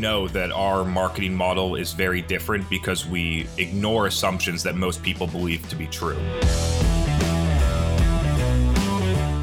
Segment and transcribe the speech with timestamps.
[0.00, 5.26] know that our marketing model is very different because we ignore assumptions that most people
[5.26, 6.18] believe to be true.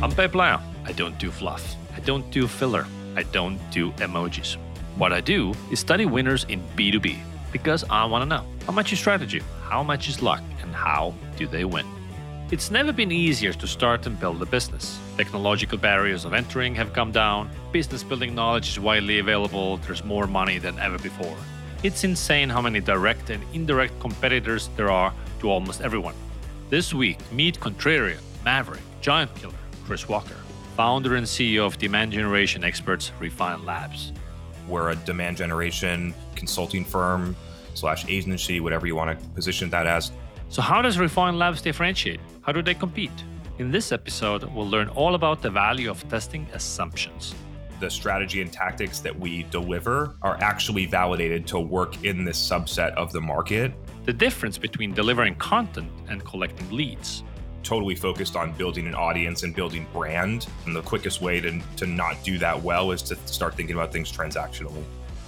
[0.02, 0.62] I'm Peep Laja.
[0.86, 1.76] I don't do fluff.
[1.96, 2.86] I don't do filler.
[3.15, 4.58] I don't do emojis.
[4.97, 7.19] What I do is study winners in B2B
[7.51, 11.13] because I want to know how much is strategy, how much is luck, and how
[11.37, 11.85] do they win.
[12.51, 14.99] It's never been easier to start and build a business.
[15.18, 20.28] Technological barriers of entering have come down, business building knowledge is widely available, there's more
[20.28, 21.38] money than ever before.
[21.84, 26.16] It's insane how many direct and indirect competitors there are to almost everyone.
[26.70, 29.54] This week, meet Contrarian, Maverick, Giant Killer,
[29.86, 30.36] Chris Walker,
[30.76, 34.12] founder and CEO of demand generation experts Refine Labs.
[34.68, 37.38] We're a demand generation consulting firm
[37.73, 40.12] slash agency, whatever you want to position that as.
[40.50, 42.20] So, how does Refine Labs differentiate?
[42.42, 43.12] How do they compete?
[43.58, 47.34] In this episode, we'll learn all about the value of testing assumptions.
[47.80, 52.94] The strategy and tactics that we deliver are actually validated to work in this subset
[52.95, 53.72] of the market.
[54.03, 57.23] The difference between delivering content and collecting leads.
[57.64, 60.48] Totally focused on building an audience and building brand.
[60.66, 63.94] And the quickest way to, to not do that well is to start thinking about
[63.94, 64.83] things transactionally.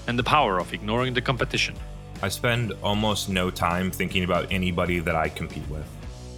[0.07, 1.75] And the power of ignoring the competition.
[2.21, 5.87] I spend almost no time thinking about anybody that I compete with.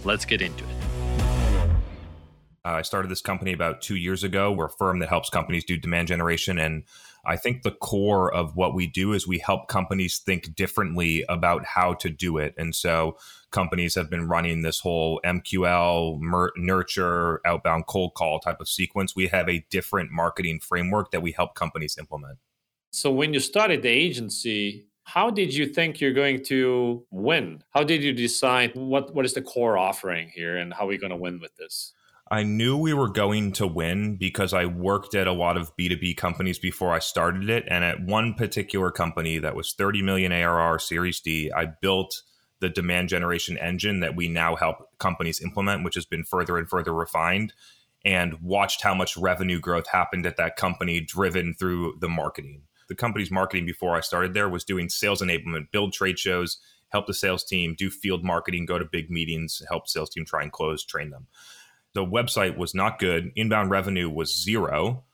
[0.04, 0.89] Let's get into it.
[2.64, 4.52] Uh, I started this company about two years ago.
[4.52, 6.58] We're a firm that helps companies do demand generation.
[6.58, 6.84] And
[7.24, 11.64] I think the core of what we do is we help companies think differently about
[11.64, 12.54] how to do it.
[12.58, 13.16] And so
[13.50, 19.16] companies have been running this whole MQL, mer- nurture, outbound cold call type of sequence.
[19.16, 22.38] We have a different marketing framework that we help companies implement.
[22.92, 27.64] So when you started the agency, how did you think you're going to win?
[27.70, 30.98] How did you decide what, what is the core offering here and how are we
[30.98, 31.94] going to win with this?
[32.32, 36.16] I knew we were going to win because I worked at a lot of B2B
[36.16, 37.64] companies before I started it.
[37.66, 42.22] And at one particular company that was 30 million ARR Series D, I built
[42.60, 46.68] the demand generation engine that we now help companies implement, which has been further and
[46.68, 47.52] further refined,
[48.04, 52.62] and watched how much revenue growth happened at that company driven through the marketing.
[52.88, 56.58] The company's marketing before I started there was doing sales enablement, build trade shows,
[56.90, 60.42] help the sales team, do field marketing, go to big meetings, help sales team try
[60.42, 61.26] and close, train them
[61.94, 63.32] the website was not good.
[63.36, 65.04] Inbound revenue was zero.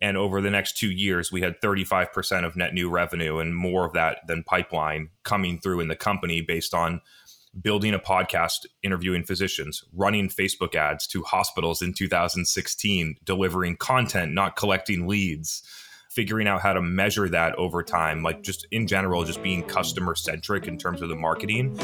[0.00, 3.84] And over the next two years, we had 35% of net new revenue and more
[3.84, 7.00] of that than pipeline coming through in the company based on
[7.60, 14.56] building a podcast, interviewing physicians, running Facebook ads to hospitals in 2016, delivering content, not
[14.56, 15.62] collecting leads,
[16.10, 20.14] figuring out how to measure that over time, like just in general, just being customer
[20.14, 21.78] centric in terms of the marketing.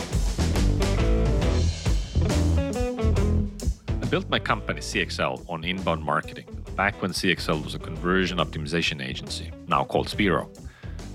[4.11, 9.51] Built my company CXL on inbound marketing back when CXL was a conversion optimization agency,
[9.67, 10.49] now called Speero.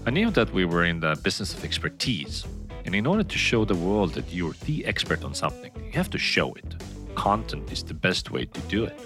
[0.05, 2.45] I knew that we were in the business of expertise,
[2.85, 6.11] and in order to show the world that you're the expert on something, you have
[6.11, 6.75] to show it.
[7.15, 8.99] Content is the best way to do it.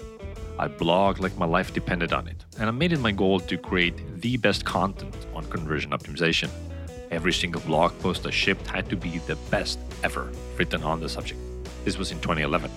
[0.58, 3.56] I blogged like my life depended on it, and I made it my goal to
[3.56, 6.50] create the best content on conversion optimization.
[7.10, 11.08] Every single blog post I shipped had to be the best ever written on the
[11.08, 11.40] subject.
[11.86, 12.70] This was in 2011.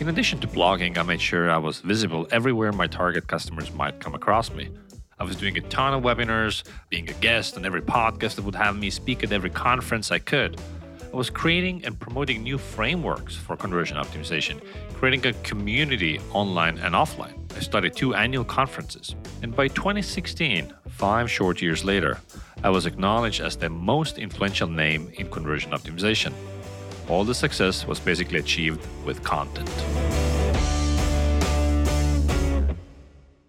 [0.00, 4.00] In addition to blogging, I made sure I was visible everywhere my target customers might
[4.00, 4.70] come across me.
[5.18, 8.54] I was doing a ton of webinars, being a guest on every podcast that would
[8.54, 10.58] have me speak at every conference I could.
[11.12, 14.62] I was creating and promoting new frameworks for conversion optimization,
[14.94, 17.34] creating a community online and offline.
[17.54, 22.18] I started two annual conferences, and by 2016, five short years later,
[22.64, 26.32] I was acknowledged as the most influential name in conversion optimization.
[27.10, 29.68] All the success was basically achieved with content.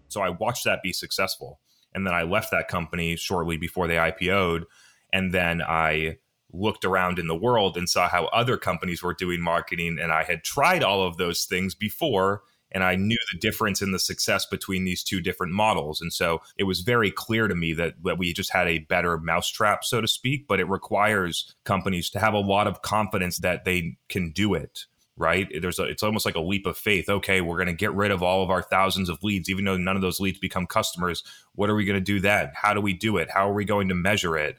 [0.08, 1.60] So I watched that be successful.
[1.94, 4.64] And then I left that company shortly before they IPO'd.
[5.12, 6.18] And then I
[6.52, 9.96] looked around in the world and saw how other companies were doing marketing.
[10.02, 12.42] And I had tried all of those things before
[12.74, 16.00] and I knew the difference in the success between these two different models.
[16.00, 19.18] And so it was very clear to me that, that we just had a better
[19.18, 23.64] mousetrap, so to speak, but it requires companies to have a lot of confidence that
[23.64, 24.86] they can do it
[25.16, 25.48] right?
[25.60, 27.08] There's a, it's almost like a leap of faith.
[27.08, 29.76] Okay we're going to get rid of all of our thousands of leads even though
[29.76, 31.22] none of those leads become customers.
[31.54, 32.50] What are we going to do then?
[32.54, 33.30] How do we do it?
[33.30, 34.56] How are we going to measure it?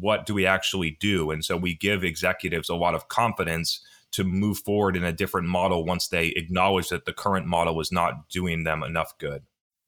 [0.00, 1.30] What do we actually do?
[1.30, 3.80] And so we give executives a lot of confidence
[4.12, 7.90] to move forward in a different model once they acknowledge that the current model was
[7.90, 9.42] not doing them enough good.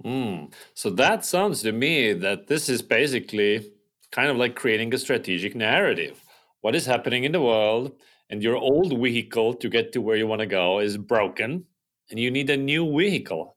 [0.05, 0.53] Mm.
[0.75, 3.71] So that sounds to me that this is basically
[4.11, 6.23] kind of like creating a strategic narrative.
[6.61, 7.93] What is happening in the world,
[8.31, 11.65] and your old vehicle to get to where you want to go is broken,
[12.11, 13.57] and you need a new vehicle.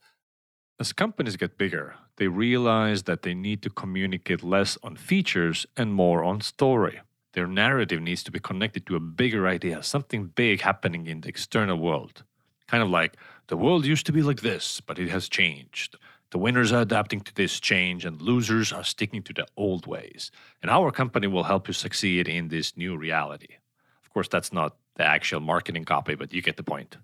[0.80, 5.94] As companies get bigger, they realize that they need to communicate less on features and
[5.94, 7.00] more on story.
[7.33, 11.29] Their narrative needs to be connected to a bigger idea, something big happening in the
[11.29, 12.24] external world.
[12.68, 13.15] Kind of like
[13.47, 15.97] the world used to be like this, but it has changed.
[16.31, 20.31] The winners are adapting to this change and losers are sticking to the old ways.
[20.62, 23.56] And our company will help you succeed in this new reality.
[24.03, 26.97] Of course, that's not the actual marketing copy, but you get the point.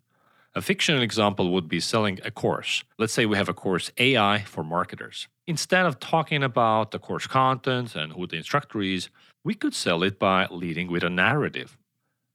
[0.56, 2.84] A fictional example would be selling a course.
[3.00, 5.28] Let's say we have a course AI for marketers.
[5.48, 9.10] Instead of talking about the course content and who the instructor is,
[9.44, 11.78] we could sell it by leading with a narrative.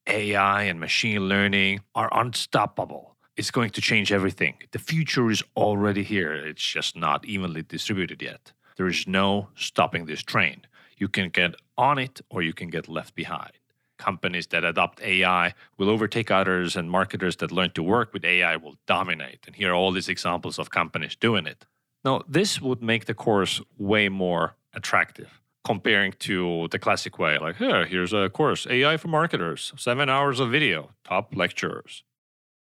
[0.06, 3.16] AI and machine learning are unstoppable.
[3.36, 4.54] It's going to change everything.
[4.72, 6.32] The future is already here.
[6.34, 8.52] It's just not evenly distributed yet.
[8.76, 10.66] There is no stopping this train.
[10.96, 13.52] You can get on it or you can get left behind
[13.98, 18.56] companies that adopt AI will overtake others, and marketers that learn to work with AI
[18.56, 19.40] will dominate.
[19.46, 21.66] And here are all these examples of companies doing it.
[22.04, 27.56] Now, this would make the course way more attractive comparing to the classic way like,
[27.56, 32.04] here, here's a course, AI for marketers, seven hours of video, top lecturers.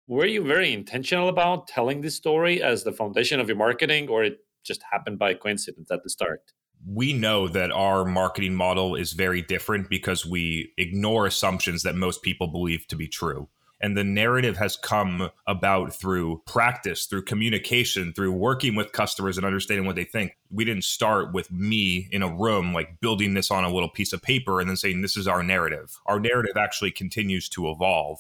[0.08, 4.24] Were you very intentional about telling this story as the foundation of your marketing, or
[4.24, 6.42] it just happened by coincidence at the start?
[6.86, 12.22] we know that our marketing model is very different because we ignore assumptions that most
[12.22, 13.48] people believe to be true.
[13.84, 19.46] And the narrative has come about through practice, through communication, through working with customers and
[19.46, 20.38] understanding what they think.
[20.50, 24.14] We didn't start with me in a room, like building this on a little piece
[24.14, 26.00] of paper and then saying, this is our narrative.
[26.06, 28.20] Our narrative actually continues to evolve.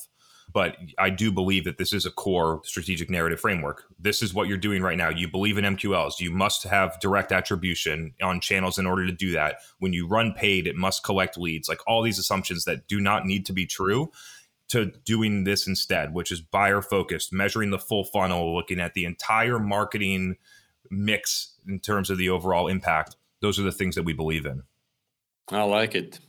[0.51, 3.85] But I do believe that this is a core strategic narrative framework.
[3.97, 5.09] This is what you're doing right now.
[5.09, 6.19] You believe in MQLs.
[6.19, 9.59] You must have direct attribution on channels in order to do that.
[9.79, 11.69] When you run paid, it must collect leads.
[11.69, 14.11] Like all these assumptions that do not need to be true
[14.73, 19.05] to doing this instead, which is buyer focused, measuring the full funnel, looking at the
[19.05, 20.35] entire marketing
[20.89, 23.15] mix in terms of the overall impact.
[23.41, 24.63] Those are the things that we believe in.
[25.49, 26.19] I like it.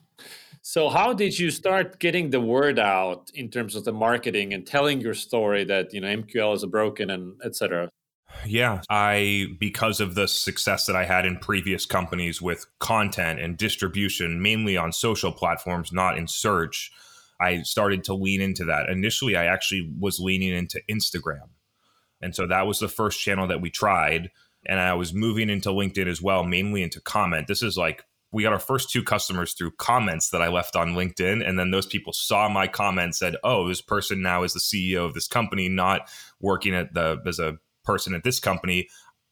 [0.60, 4.66] So, how did you start getting the word out in terms of the marketing and
[4.66, 7.90] telling your story that you know MQL is broken and etc.
[8.46, 13.56] Yeah, I because of the success that I had in previous companies with content and
[13.56, 16.90] distribution, mainly on social platforms, not in search,
[17.44, 18.88] I started to lean into that.
[18.88, 21.48] Initially, I actually was leaning into Instagram.
[22.20, 24.30] And so that was the first channel that we tried.
[24.66, 27.46] And I was moving into LinkedIn as well, mainly into comment.
[27.46, 30.94] This is like we got our first two customers through comments that I left on
[30.94, 31.46] LinkedIn.
[31.46, 35.04] And then those people saw my comment, said, Oh, this person now is the CEO
[35.04, 36.08] of this company, not
[36.40, 38.88] working at the as a person at this company.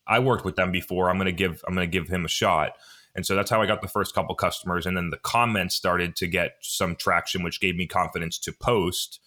[0.07, 1.09] I worked with them before.
[1.09, 2.73] I'm gonna give I'm gonna give him a shot.
[3.15, 4.87] And so that's how I got the first couple customers.
[4.87, 9.21] And then the comments started to get some traction, which gave me confidence to post.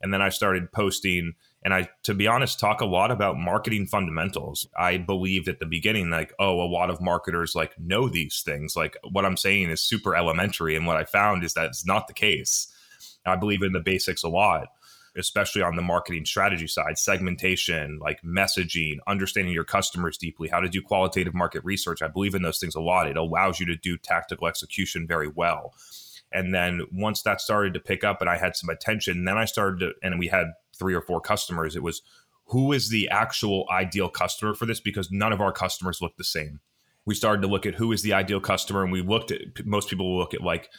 [0.00, 1.34] And then I started posting
[1.64, 4.66] and I, to be honest, talk a lot about marketing fundamentals.
[4.76, 8.74] I believed at the beginning, like, oh, a lot of marketers like know these things.
[8.74, 10.74] Like what I'm saying is super elementary.
[10.74, 12.66] And what I found is that it's not the case.
[13.24, 14.68] I believe in the basics a lot,
[15.16, 20.68] especially on the marketing strategy side, segmentation, like messaging, understanding your customers deeply, how to
[20.68, 22.02] do qualitative market research.
[22.02, 23.08] I believe in those things a lot.
[23.08, 25.74] It allows you to do tactical execution very well.
[26.32, 29.44] And then once that started to pick up and I had some attention, then I
[29.44, 32.02] started to, and we had three or four customers, it was
[32.46, 34.80] who is the actual ideal customer for this?
[34.80, 36.60] Because none of our customers look the same.
[37.04, 39.88] We started to look at who is the ideal customer, and we looked at most
[39.88, 40.70] people look at like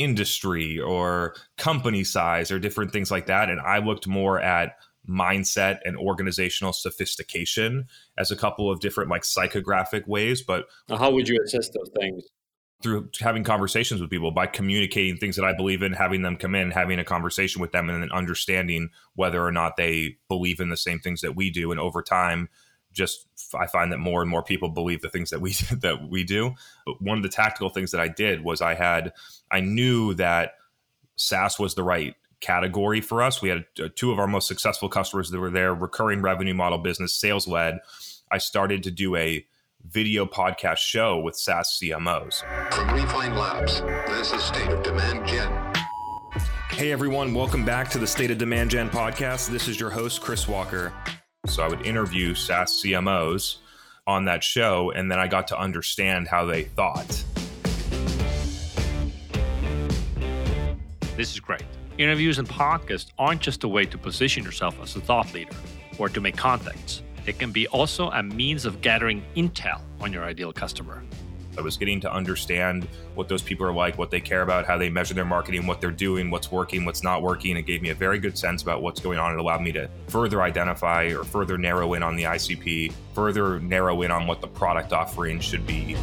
[0.00, 3.50] industry or company size or different things like that.
[3.50, 4.76] And I looked more at
[5.08, 7.86] mindset and organizational sophistication
[8.18, 10.42] as a couple of different like psychographic ways.
[10.42, 12.24] But how would you assess those things?
[12.82, 16.54] through having conversations with people by communicating things that I believe in, having them come
[16.54, 20.70] in, having a conversation with them, and then understanding whether or not they believe in
[20.70, 21.70] the same things that we do.
[21.70, 22.48] And over time,
[22.92, 23.26] just
[23.58, 26.54] I find that more and more people believe the things that we that we do.
[26.86, 29.12] But one of the tactical things that I did was I had
[29.50, 30.54] I knew that
[31.16, 33.42] SaaS was the right category for us.
[33.42, 36.78] We had uh, two of our most successful customers that were there, recurring revenue model
[36.78, 37.78] business, sales led.
[38.30, 39.44] I started to do a
[39.86, 42.42] video podcast show with SaaS CMOs.
[42.72, 45.50] From Refine Labs, this is State of Demand Gen.
[46.70, 49.48] Hey everyone, welcome back to the State of Demand Gen podcast.
[49.48, 50.94] This is your host, Chris Walker.
[51.46, 53.56] So I would interview SaaS CMOs
[54.06, 57.24] on that show, and then I got to understand how they thought.
[61.16, 61.64] This is great.
[61.98, 65.56] Interviews and podcasts aren't just a way to position yourself as a thought leader
[65.98, 67.02] or to make contacts.
[67.24, 71.02] They can be also a means of gathering intel on your ideal customer.
[71.58, 74.78] I was getting to understand what those people are like, what they care about, how
[74.78, 77.56] they measure their marketing, what they're doing, what's working, what's not working.
[77.56, 79.32] It gave me a very good sense about what's going on.
[79.32, 84.02] It allowed me to further identify or further narrow in on the ICP, further narrow
[84.02, 85.96] in on what the product offering should be.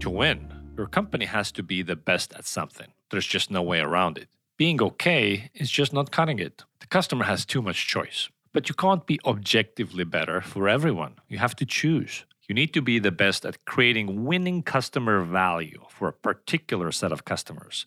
[0.00, 2.92] To win, your company has to be the best at something.
[3.10, 4.28] There's just no way around it.
[4.56, 6.64] Being okay is just not cutting it.
[6.80, 8.28] The customer has too much choice.
[8.52, 11.14] But you can't be objectively better for everyone.
[11.28, 12.24] You have to choose.
[12.48, 17.12] You need to be the best at creating winning customer value for a particular set
[17.12, 17.86] of customers,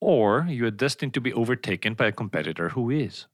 [0.00, 3.26] or you are destined to be overtaken by a competitor who is.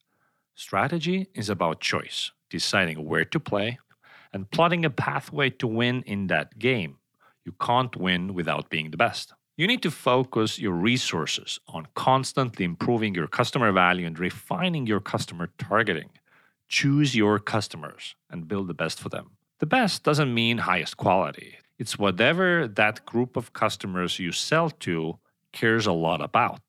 [0.55, 3.79] Strategy is about choice, deciding where to play,
[4.33, 6.97] and plotting a pathway to win in that game.
[7.45, 9.35] You can't win without being the best.
[9.57, 15.01] You need to focus your resources on constantly improving your customer value and refining your
[15.01, 16.11] customer targeting.
[16.71, 19.33] Choose your customers and build the best for them.
[19.59, 21.57] The best doesn't mean highest quality.
[21.81, 25.19] It's whatever that group of customers you sell to
[25.53, 26.63] cares a lot about.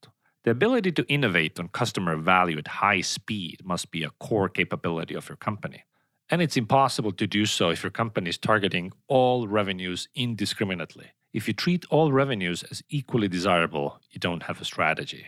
[0.43, 5.13] The ability to innovate on customer value at high speed must be a core capability
[5.13, 5.83] of your company.
[6.31, 11.11] And it's impossible to do so if your company is targeting all revenues indiscriminately.
[11.31, 15.27] If you treat all revenues as equally desirable, you don't have a strategy.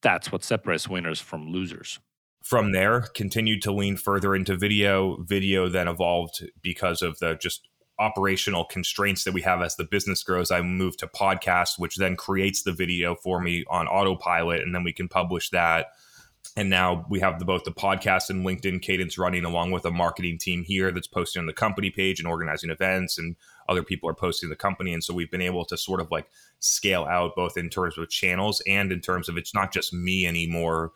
[0.00, 1.98] That's what separates winners from losers
[2.42, 7.68] from there continued to lean further into video video then evolved because of the just
[7.98, 10.50] operational constraints that we have as the business grows.
[10.50, 14.82] I moved to podcast which then creates the video for me on autopilot and then
[14.82, 15.88] we can publish that.
[16.56, 19.92] And now we have the, both the podcast and linkedin cadence running along with a
[19.92, 23.36] marketing team here that's posting on the company page and organizing events and
[23.68, 24.92] other people are posting the company.
[24.92, 26.26] And so we've been able to sort of like
[26.58, 30.26] scale out both in terms of channels and in terms of it's not just me
[30.26, 30.90] anymore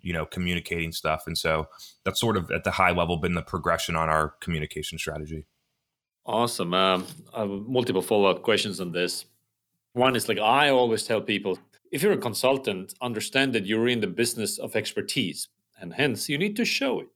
[0.00, 1.24] you know communicating stuff.
[1.26, 1.68] And so
[2.04, 5.46] that's sort of at the high level been the progression on our communication strategy.
[6.26, 6.74] Awesome.
[6.74, 9.24] Um, I have multiple follow-up questions on this.
[9.94, 11.58] One is like i always tell people
[11.90, 15.48] if you're a consultant understand that you're in the business of expertise
[15.80, 17.08] and hence you need to show it.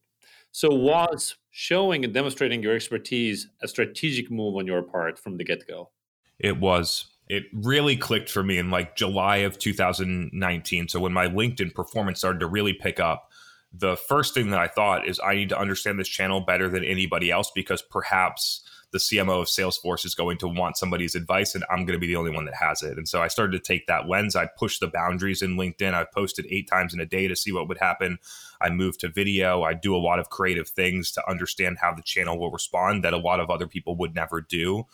[0.50, 5.44] So was showing and demonstrating your expertise a strategic move on your part from the
[5.44, 5.90] get-go?
[6.38, 10.88] It was it really clicked for me in like July of 2019.
[10.88, 13.30] So when my LinkedIn performance started to really pick up,
[13.72, 16.84] the first thing that I thought is I need to understand this channel better than
[16.84, 21.64] anybody else because perhaps the CMO of Salesforce is going to want somebody's advice and
[21.70, 22.98] I'm going to be the only one that has it.
[22.98, 24.36] And so I started to take that lens.
[24.36, 25.94] I pushed the boundaries in LinkedIn.
[25.94, 28.18] I posted eight times in a day to see what would happen.
[28.60, 29.62] I moved to video.
[29.62, 33.14] I do a lot of creative things to understand how the channel will respond that
[33.14, 34.84] a lot of other people would never do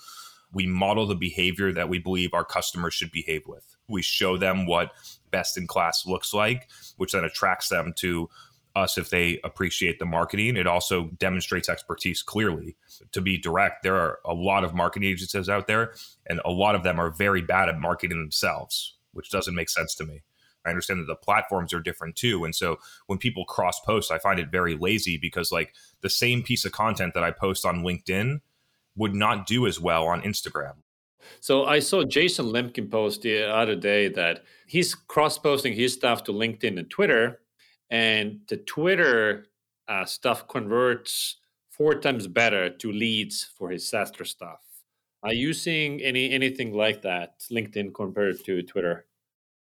[0.52, 3.76] we model the behavior that we believe our customers should behave with.
[3.88, 4.93] We show them what
[5.31, 8.31] best in class looks like, which then attracts them to
[8.75, 10.57] us if they appreciate the marketing.
[10.57, 12.76] It also demonstrates expertise clearly.
[13.12, 15.95] To be direct, there are a lot of marketing agencies out there,
[16.26, 19.95] and a lot of them are very bad at marketing themselves, which doesn't make sense
[19.97, 20.23] to me.
[20.64, 22.45] I understand that the platforms are different too.
[22.45, 26.43] And so when people cross post, I find it very lazy because, like, the same
[26.43, 28.40] piece of content that I post on LinkedIn
[28.99, 30.75] would not do as well on Instagram.
[31.40, 36.25] So I saw Jason Lemkin post the other day that he's cross posting his stuff
[36.25, 37.40] to LinkedIn and Twitter,
[37.90, 39.47] and the Twitter
[39.88, 41.37] uh, stuff converts
[41.71, 44.61] four times better to leads for his SaaStr stuff.
[45.23, 49.07] Are you seeing any anything like that LinkedIn compared to Twitter?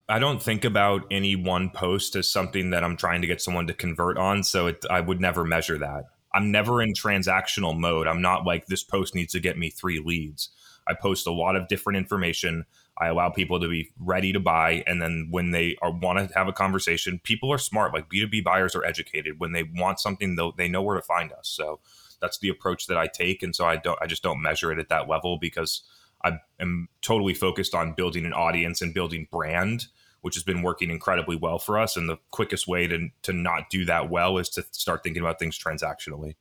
[0.08, 3.66] I don't think about any one post as something that I'm trying to get someone
[3.68, 6.04] to convert on, so it, I would never measure that.
[6.34, 8.06] I'm never in transactional mode.
[8.06, 10.50] I'm not like this post needs to get me three leads.
[10.86, 12.64] I post a lot of different information.
[12.98, 14.84] I allow people to be ready to buy.
[14.86, 17.94] And then when they are want to have a conversation, people are smart.
[17.94, 19.38] Like B2B buyers are educated.
[19.38, 21.48] When they want something, they know where to find us.
[21.48, 21.80] So
[22.20, 23.42] that's the approach that I take.
[23.42, 25.82] And so I don't, I just don't measure it at that level because
[26.24, 29.86] I am totally focused on building an audience and building brand
[30.22, 31.96] which has been working incredibly well for us.
[31.96, 35.38] And the quickest way to, to not do that well is to start thinking about
[35.38, 36.36] things transactionally.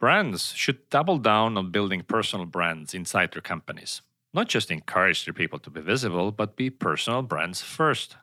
[0.00, 4.02] Brands should double down on building personal brands inside their companies.
[4.34, 8.16] Not just encourage their people to be visible, but be personal brands first.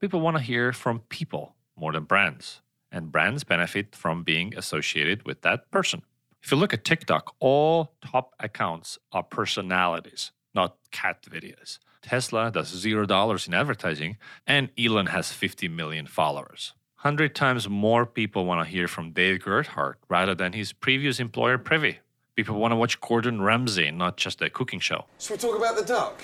[0.00, 5.24] People want to hear from people more than brands, and brands benefit from being associated
[5.24, 6.02] with that person.
[6.42, 11.78] If you look at TikTok, all top accounts are personalities, not cat videos.
[12.06, 16.72] Tesla does zero dollars in advertising, and Elon has 50 million followers.
[17.02, 21.58] 100 times more people want to hear from Dave Gerhardt rather than his previous employer,
[21.58, 21.98] Privy.
[22.36, 25.06] People want to watch Gordon Ramsay, not just a cooking show.
[25.18, 26.22] Should we talk about the duck?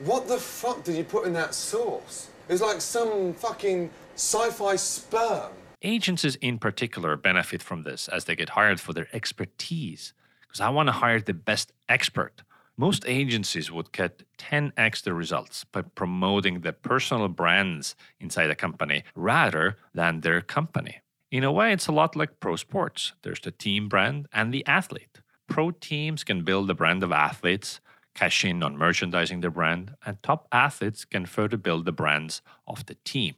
[0.00, 2.28] What the fuck did you put in that sauce?
[2.48, 5.52] It's like some fucking sci fi sperm.
[5.82, 10.70] Agencies in particular benefit from this as they get hired for their expertise because I
[10.70, 12.42] want to hire the best expert.
[12.76, 19.04] Most agencies would get 10x the results by promoting the personal brands inside a company
[19.14, 21.02] rather than their company.
[21.30, 23.12] In a way, it's a lot like pro sports.
[23.22, 25.20] There's the team brand and the athlete.
[25.48, 27.80] Pro teams can build a brand of athletes,
[28.14, 32.86] cash in on merchandising their brand, and top athletes can further build the brands of
[32.86, 33.34] the team.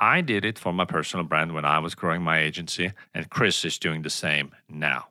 [0.00, 3.64] I did it for my personal brand when I was growing my agency, and Chris
[3.64, 5.08] is doing the same now.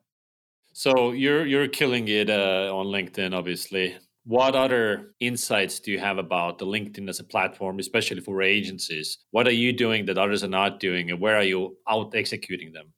[0.73, 3.95] So you're you're killing it uh, on LinkedIn, obviously.
[4.25, 9.19] What other insights do you have about the LinkedIn as a platform, especially for agencies?
[9.31, 12.71] What are you doing that others are not doing, and where are you out executing
[12.71, 12.93] them?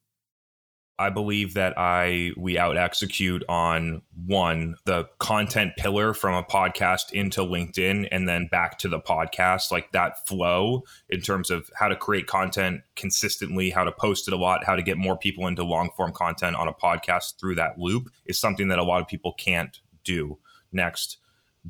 [0.98, 7.12] I believe that I we out execute on one the content pillar from a podcast
[7.12, 11.88] into LinkedIn and then back to the podcast like that flow in terms of how
[11.88, 15.46] to create content consistently how to post it a lot how to get more people
[15.46, 19.02] into long form content on a podcast through that loop is something that a lot
[19.02, 20.38] of people can't do.
[20.72, 21.18] Next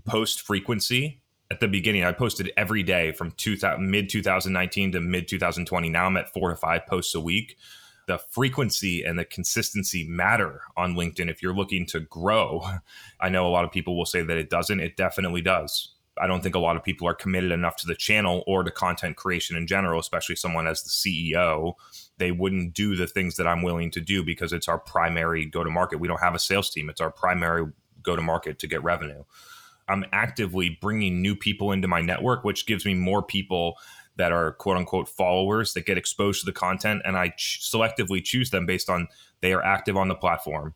[0.04, 1.21] post frequency.
[1.50, 6.06] At the beginning I posted every day from 2000 mid 2019 to mid 2020 now
[6.06, 7.56] I'm at 4 to 5 posts a week
[8.07, 12.63] the frequency and the consistency matter on LinkedIn if you're looking to grow.
[13.21, 14.81] I know a lot of people will say that it doesn't.
[14.81, 15.93] It definitely does.
[16.19, 18.71] I don't think a lot of people are committed enough to the channel or to
[18.71, 21.75] content creation in general, especially someone as the CEO.
[22.17, 25.63] They wouldn't do the things that I'm willing to do because it's our primary go
[25.63, 26.01] to market.
[26.01, 27.67] We don't have a sales team, it's our primary
[28.03, 29.25] go to market to get revenue.
[29.89, 33.77] I'm actively bringing new people into my network, which gives me more people
[34.16, 38.23] that are quote unquote followers that get exposed to the content and I ch- selectively
[38.23, 39.08] choose them based on
[39.40, 40.75] they are active on the platform.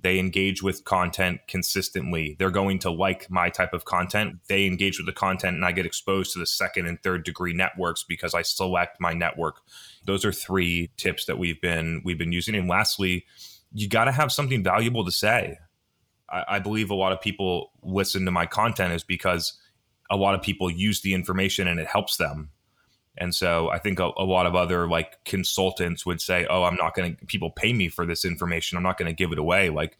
[0.00, 2.34] They engage with content consistently.
[2.38, 4.40] They're going to like my type of content.
[4.48, 7.52] They engage with the content and I get exposed to the second and third degree
[7.52, 9.60] networks because I select my network.
[10.04, 12.54] Those are three tips that we've been we've been using.
[12.54, 13.24] And lastly,
[13.72, 15.58] you got to have something valuable to say.
[16.28, 19.56] I, I believe a lot of people listen to my content is because
[20.10, 22.50] a lot of people use the information and it helps them
[23.18, 26.76] and so I think a, a, lot of other like consultants would say, "Oh, I'm
[26.76, 28.76] not going to people pay me for this information.
[28.76, 29.98] I'm not going to give it away." Like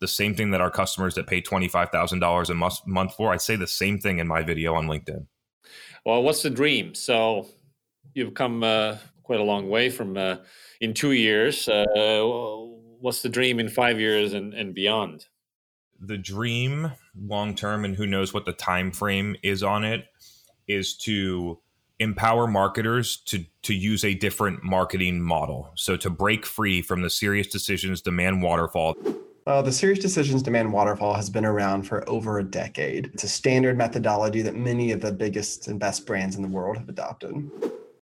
[0.00, 3.32] the same thing that our customers that pay twenty five thousand dollars a month for.
[3.32, 5.26] I'd say the same thing in my video on LinkedIn.
[6.04, 6.94] Well, what's the dream?
[6.94, 7.48] So
[8.14, 10.36] you've come uh, quite a long way from uh,
[10.80, 11.68] in two years.
[11.68, 12.24] Uh,
[13.00, 15.26] what's the dream in five years and, and beyond?
[16.00, 20.06] The dream, long term, and who knows what the time frame is on it,
[20.68, 21.58] is to
[21.98, 25.72] empower marketers to to use a different marketing model.
[25.76, 28.94] So to break free from the SiriusDecisions demand waterfall.
[29.46, 33.10] Uh, the SiriusDecisions demand waterfall has been around for over a decade.
[33.14, 36.76] It's a standard methodology that many of the biggest and best brands in the world
[36.76, 37.48] have adopted.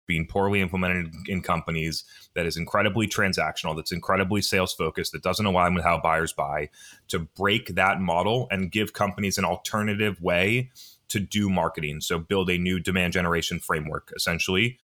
[0.07, 2.05] Being poorly implemented in companies
[2.35, 6.71] that is incredibly transactional, that's incredibly sales focused, that doesn't align with how buyers buy,
[7.09, 10.71] to break that model and give companies an alternative way
[11.09, 12.01] to do marketing.
[12.01, 14.79] So build a new demand generation framework, essentially.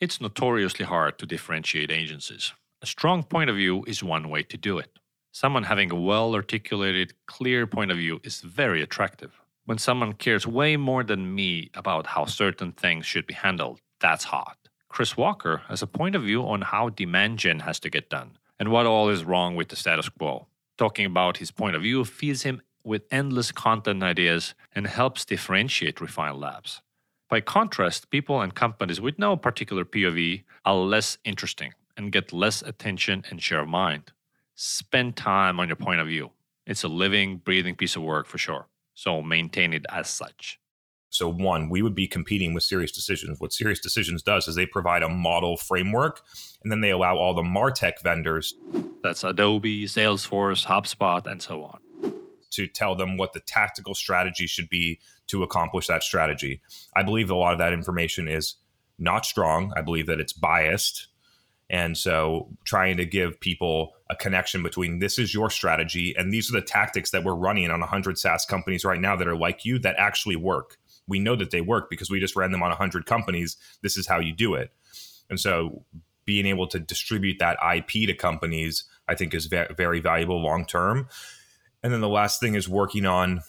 [0.00, 2.52] It's notoriously hard to differentiate agencies.
[2.82, 4.98] A strong point of view is one way to do it.
[5.32, 9.32] Someone having a well articulated, clear point of view is very attractive.
[9.66, 14.24] When someone cares way more than me about how certain things should be handled, that's
[14.24, 14.56] hot.
[14.88, 18.38] Chris Walker has a point of view on how demand gen has to get done
[18.58, 20.48] and what all is wrong with the status quo.
[20.76, 26.00] Talking about his point of view feeds him with endless content ideas and helps differentiate
[26.00, 26.82] Refine Labs.
[27.28, 32.62] By contrast, people and companies with no particular POV are less interesting and get less
[32.62, 34.12] attention and share of mind.
[34.54, 36.30] Spend time on your point of view.
[36.66, 38.66] It's a living, breathing piece of work for sure.
[38.94, 40.58] So maintain it as such.
[41.12, 43.40] So, one, we would be competing with SiriusDecisions.
[43.40, 46.22] What SiriusDecisions does is they provide a model framework
[46.62, 48.54] and then they allow all the MarTech vendors
[49.02, 51.80] that's Adobe, Salesforce, HubSpot, and so on
[52.50, 56.60] to tell them what the tactical strategy should be to accomplish that strategy.
[56.94, 58.56] I believe a lot of that information is
[58.98, 59.72] not strong.
[59.76, 61.08] I believe that it's biased.
[61.70, 66.50] And so trying to give people a connection between this is your strategy and these
[66.50, 69.64] are the tactics that we're running on 100 SaaS companies right now that are like
[69.64, 70.78] you that actually work.
[71.06, 73.56] We know that they work because we just ran them on 100 companies.
[73.82, 74.72] This is how you do it.
[75.28, 75.84] And so
[76.24, 81.08] being able to distribute that IP to companies, I think is very valuable long term.
[81.82, 83.42] And then the last thing is working on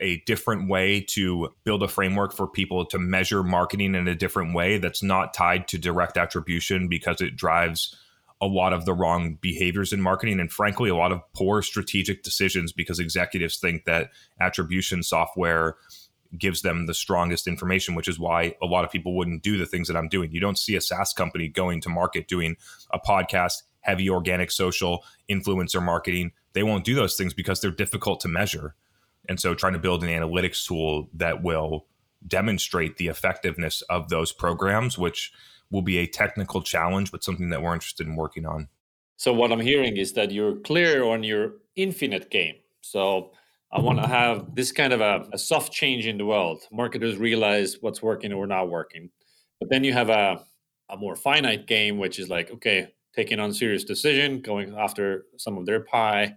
[0.00, 4.54] a different way to build a framework for people to measure marketing in a different
[4.54, 7.96] way that's not tied to direct attribution because it drives
[8.40, 12.22] a lot of the wrong behaviors in marketing and frankly a lot of poor strategic
[12.22, 15.76] decisions because executives think that attribution software
[16.36, 19.64] gives them the strongest information which is why a lot of people wouldn't do the
[19.64, 20.30] things that I'm doing.
[20.32, 22.56] You don't see a SaaS company going to market doing
[22.92, 28.18] a podcast, heavy organic social influencer marketing they won't do those things because they're difficult
[28.20, 28.74] to measure.
[29.28, 31.84] And so trying to build an analytics tool that will
[32.26, 35.32] demonstrate the effectiveness of those programs, which
[35.70, 38.68] will be a technical challenge, but something that we're interested in working on.
[39.18, 42.54] So what I'm hearing is that you're clear on your infinite game.
[42.80, 43.32] So
[43.70, 46.62] I want to have this kind of a, a, soft change in the world.
[46.72, 49.10] Marketers realize what's working or not working.
[49.60, 50.42] But then you have a,
[50.88, 55.66] a more finite game, which is like, okay, taking on SiriusDecision, going after some of
[55.66, 56.36] their pie.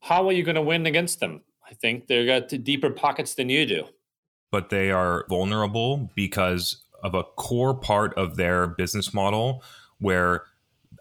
[0.00, 1.42] How are you going to win against them?
[1.68, 3.84] I think they've got deeper pockets than you do.
[4.50, 9.62] But they are vulnerable because of a core part of their business model
[9.98, 10.44] where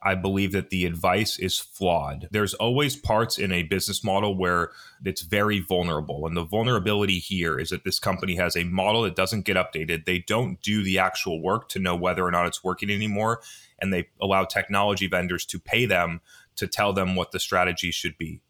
[0.04, 2.28] I believe that the advice is flawed.
[2.32, 4.72] There's always parts in a business model where
[5.04, 6.26] it's very vulnerable.
[6.26, 10.06] And the vulnerability here is that this company has a model that doesn't get updated.
[10.06, 13.42] They don't do the actual work to know whether or not it's working anymore.
[13.80, 16.22] And they allow technology vendors to pay them
[16.56, 18.42] to tell them what the strategy should be.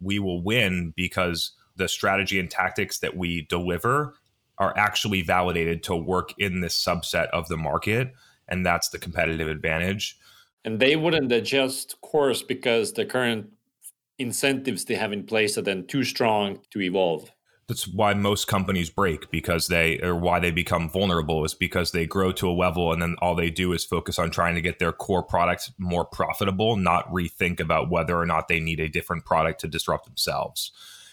[0.00, 4.14] We will win because the strategy and tactics that we deliver
[4.58, 8.12] are actually validated to work in this subset of the market.
[8.48, 10.18] And that's the competitive advantage
[10.64, 13.50] and they wouldn't adjust course because the current
[14.18, 17.30] incentives they have in place are then too strong to evolve.
[17.66, 22.04] That's why most companies break because they or why they become vulnerable is because they
[22.04, 24.78] grow to a level and then all they do is focus on trying to get
[24.78, 29.24] their core product more profitable not rethink about whether or not they need a different
[29.24, 30.72] product to disrupt themselves.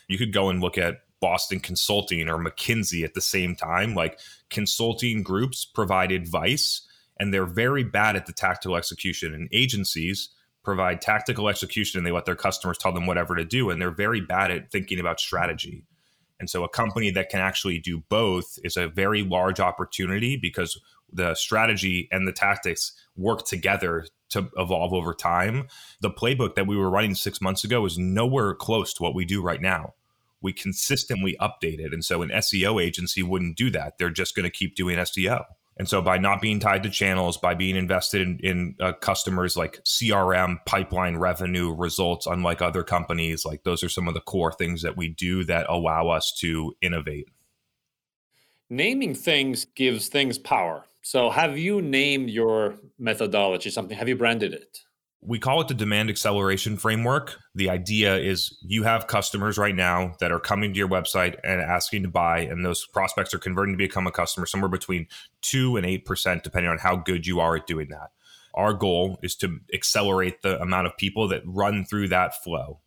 [0.09, 3.95] You could go and look at Boston Consulting or McKinsey at the same time.
[3.95, 6.81] Like consulting groups provide advice
[7.21, 9.35] and they're very bad at the tactical execution.
[9.35, 10.29] And agencies
[10.63, 13.69] provide tactical execution and they let their customers tell them whatever to do.
[13.69, 15.85] And they're very bad at thinking about strategy.
[16.39, 20.81] And so a company that can actually do both is a very large opportunity because
[21.13, 25.67] the strategy and the tactics work together to evolve over time.
[26.01, 29.25] The playbook that we were running six months ago is nowhere close to what we
[29.25, 29.93] do right now.
[30.41, 31.93] We consistently update it.
[31.93, 33.99] And so an SEO agency wouldn't do that.
[33.99, 35.43] They're just going to keep doing SEO.
[35.81, 39.57] And so by not being tied to channels, by being invested in, in uh, customers
[39.57, 44.51] like CRM, pipeline revenue results, unlike other companies, like those are some of the core
[44.51, 47.29] things that we do that allow us to innovate.
[48.69, 50.85] Naming things gives things power.
[51.01, 53.97] So have you named your methodology something?
[53.97, 54.81] Have you branded it?
[55.23, 57.37] We call it the demand acceleration framework.
[57.53, 61.61] The idea is you have customers right now that are coming to your website and
[61.61, 65.07] asking to buy, and those prospects are converting to become a customer somewhere between
[65.41, 68.09] 2 and 8%, depending on how good you are at doing that.
[68.55, 72.79] Our goal is to accelerate the amount of people that run through that flow.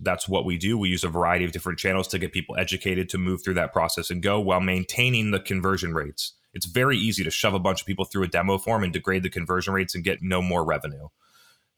[0.00, 0.76] That's what we do.
[0.76, 3.72] We use a variety of different channels to get people educated to move through that
[3.72, 6.34] process and go while maintaining the conversion rates.
[6.52, 9.22] It's very easy to shove a bunch of people through a demo form and degrade
[9.22, 11.08] the conversion rates and get no more revenue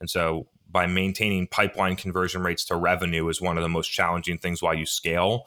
[0.00, 4.38] and so by maintaining pipeline conversion rates to revenue is one of the most challenging
[4.38, 5.46] things while you scale.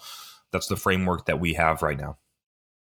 [0.51, 2.17] That's the framework that we have right now.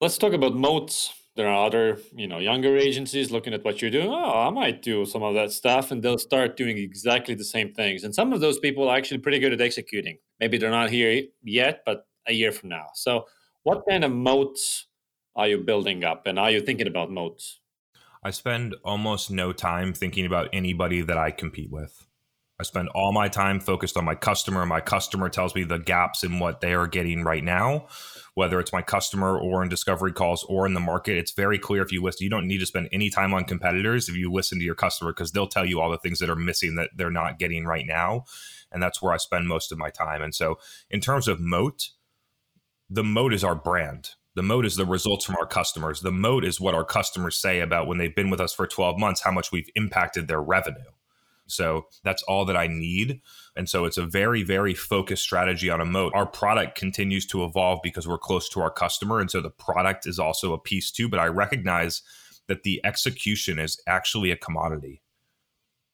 [0.00, 1.12] Let's talk about moats.
[1.36, 4.08] There are other, you know, younger agencies looking at what you're doing.
[4.08, 7.72] Oh, I might do some of that stuff, and they'll start doing exactly the same
[7.72, 8.04] things.
[8.04, 10.18] And some of those people are actually pretty good at executing.
[10.40, 12.86] Maybe they're not here yet, but a year from now.
[12.94, 13.26] So,
[13.62, 14.86] what kind of moats
[15.36, 17.60] are you building up, and are you thinking about moats?
[18.24, 22.06] I spend almost no time thinking about anybody that I compete with.
[22.60, 24.64] I spend all my time focused on my customer.
[24.64, 27.88] My customer tells me the gaps in what they are getting right now,
[28.34, 31.16] whether it's my customer or in discovery calls or in the market.
[31.16, 34.08] It's very clear if you listen, you don't need to spend any time on competitors
[34.08, 36.36] if you listen to your customer because they'll tell you all the things that are
[36.36, 38.24] missing that they're not getting right now.
[38.70, 40.22] And that's where I spend most of my time.
[40.22, 41.88] And so, in terms of moat,
[42.88, 46.00] the moat is our brand the moat is the results from our customers.
[46.00, 48.98] The moat is what our customers say about when they've been with us for 12
[48.98, 50.90] months, how much we've impacted their revenue.
[51.46, 53.20] So that's all that I need.
[53.56, 56.12] And so it's a very, very focused strategy on a moat.
[56.14, 59.20] Our product continues to evolve because we're close to our customer.
[59.20, 61.08] And so the product is also a piece too.
[61.08, 62.02] But I recognize
[62.48, 65.02] that the execution is actually a commodity.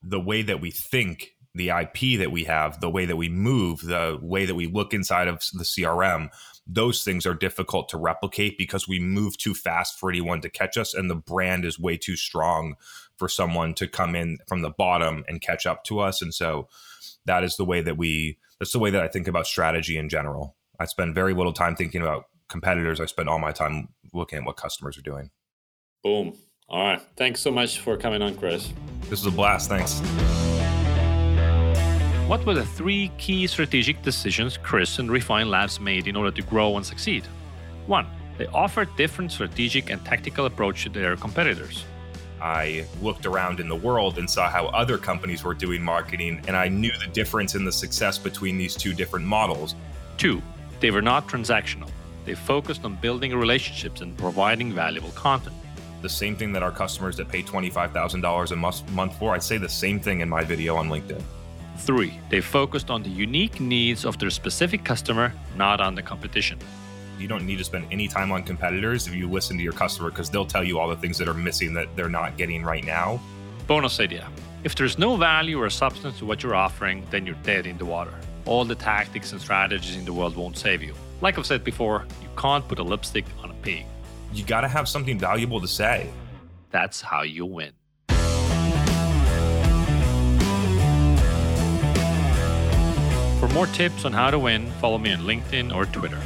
[0.02, 3.80] The way that we think the IP that we have, the way that we move,
[3.80, 6.30] the way that we look inside of the CRM,
[6.68, 10.76] those things are difficult to replicate because we move too fast for anyone to catch
[10.76, 12.74] us and the brand is way too strong
[13.16, 16.68] for someone to come in from the bottom and catch up to us and so
[17.24, 20.08] that is the way that we that's the way that I think about strategy in
[20.08, 20.56] general.
[20.80, 23.00] I spend very little time thinking about competitors.
[23.00, 25.30] I spend all my time looking at what customers are doing.
[26.02, 26.36] Boom.
[26.68, 27.00] All right.
[27.16, 28.72] Thanks so much for coming on, Chris.
[29.02, 29.68] This was a blast.
[29.68, 30.47] Thanks.
[32.28, 36.42] What were the three key strategic decisions Chris and Refine Labs made in order to
[36.42, 37.24] grow and succeed?
[37.86, 38.06] 1.
[38.36, 41.86] They offered different strategic and tactical approach to their competitors.
[42.38, 46.54] I looked around in the world and saw how other companies were doing marketing, and
[46.54, 49.74] I knew the difference in the success between these two different models.
[50.18, 50.42] Two,
[50.80, 51.88] they were not transactional.
[52.26, 55.56] They focused on building relationships and providing valuable content.
[56.02, 59.66] The same thing that our customers that pay $25,000 a month for, I'd say the
[59.66, 61.22] same thing in my video on LinkedIn.
[61.78, 66.58] Three, they focused on the unique needs of their specific customer, not on the competition.
[67.18, 70.10] You don't need to spend any time on competitors if you listen to your customer
[70.10, 72.84] because they'll tell you all the things that are missing that they're not getting right
[72.84, 73.20] now.
[73.66, 74.28] Bonus idea
[74.64, 77.84] if there's no value or substance to what you're offering, then you're dead in the
[77.84, 78.12] water.
[78.44, 80.94] All the tactics and strategies in the world won't save you.
[81.20, 83.86] Like I've said before, you can't put a lipstick on a pig.
[84.32, 86.10] You got to have something valuable to say.
[86.70, 87.72] That's how you win.
[93.48, 96.20] For more tips on how to win, follow me on LinkedIn or Twitter.